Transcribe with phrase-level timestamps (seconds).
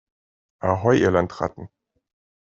[0.61, 1.69] Ahoi, ihr Landratten!